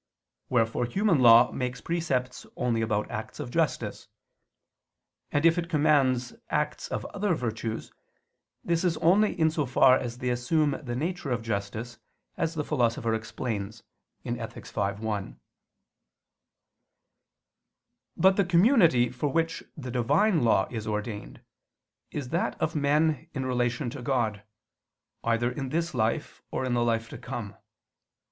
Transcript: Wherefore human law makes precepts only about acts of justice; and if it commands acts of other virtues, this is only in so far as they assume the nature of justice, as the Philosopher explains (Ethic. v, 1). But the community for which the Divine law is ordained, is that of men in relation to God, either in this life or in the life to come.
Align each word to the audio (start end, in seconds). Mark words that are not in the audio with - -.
Wherefore 0.49 0.85
human 0.85 1.19
law 1.19 1.51
makes 1.51 1.79
precepts 1.79 2.47
only 2.55 2.81
about 2.81 3.11
acts 3.11 3.39
of 3.39 3.51
justice; 3.51 4.07
and 5.31 5.45
if 5.45 5.59
it 5.59 5.69
commands 5.69 6.33
acts 6.49 6.87
of 6.87 7.05
other 7.13 7.35
virtues, 7.35 7.91
this 8.63 8.83
is 8.83 8.97
only 8.97 9.39
in 9.39 9.51
so 9.51 9.67
far 9.67 9.95
as 9.95 10.17
they 10.17 10.29
assume 10.31 10.71
the 10.81 10.95
nature 10.95 11.29
of 11.29 11.43
justice, 11.43 11.99
as 12.35 12.55
the 12.55 12.63
Philosopher 12.63 13.13
explains 13.13 13.83
(Ethic. 14.25 14.65
v, 14.65 14.81
1). 15.03 15.39
But 18.17 18.37
the 18.37 18.43
community 18.45 19.11
for 19.11 19.27
which 19.31 19.63
the 19.77 19.91
Divine 19.91 20.43
law 20.43 20.67
is 20.71 20.87
ordained, 20.87 21.41
is 22.09 22.29
that 22.29 22.59
of 22.59 22.75
men 22.75 23.29
in 23.35 23.45
relation 23.45 23.91
to 23.91 24.01
God, 24.01 24.41
either 25.23 25.51
in 25.51 25.69
this 25.69 25.93
life 25.93 26.41
or 26.49 26.65
in 26.65 26.73
the 26.73 26.83
life 26.83 27.07
to 27.09 27.19
come. 27.19 27.55